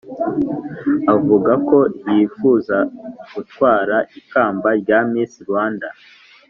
avuga 1.15 1.51
ko 1.69 1.77
yifuza 2.09 2.77
gutwara 3.33 3.95
ikamba 4.19 4.67
rya 4.81 4.99
miss 5.11 5.31
rwanda 5.45 5.87